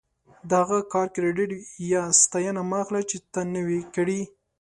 [0.49, 1.51] د هغه کار کریډیټ
[1.93, 4.21] یا ستاینه مه اخله چې تا نه وي کړی.